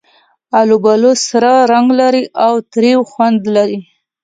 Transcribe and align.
آلوبالو 0.59 1.11
سره 1.27 1.51
رنګ 1.71 1.87
لري 1.99 2.23
او 2.45 2.53
تریو 2.73 3.01
خوند 3.11 3.41
لري. 3.55 3.79